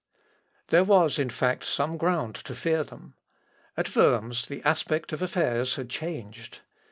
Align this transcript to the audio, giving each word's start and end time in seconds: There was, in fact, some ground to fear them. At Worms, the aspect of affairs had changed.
There 0.69 0.83
was, 0.83 1.19
in 1.19 1.29
fact, 1.29 1.63
some 1.63 1.95
ground 1.95 2.33
to 2.33 2.55
fear 2.55 2.83
them. 2.83 3.13
At 3.77 3.95
Worms, 3.95 4.47
the 4.47 4.63
aspect 4.63 5.13
of 5.13 5.21
affairs 5.21 5.75
had 5.75 5.89
changed. 5.91 6.61